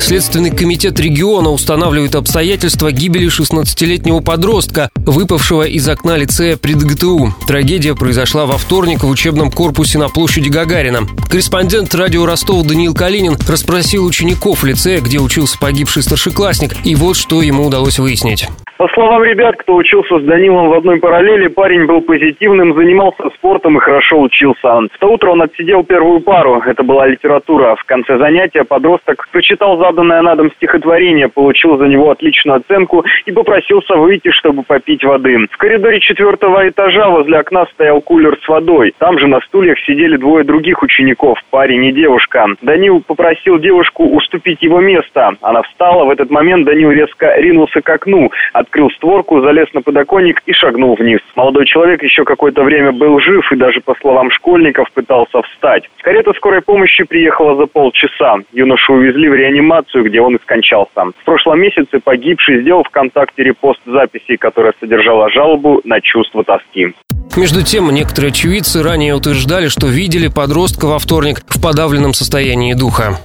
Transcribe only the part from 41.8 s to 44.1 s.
и девушка. Данил попросил девушку